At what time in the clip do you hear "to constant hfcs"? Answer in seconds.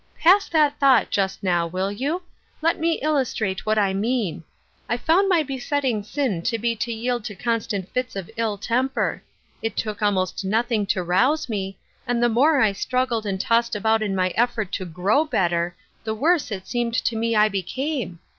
7.25-8.15